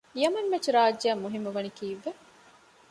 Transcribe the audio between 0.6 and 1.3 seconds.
ރާއްޖެ އަށް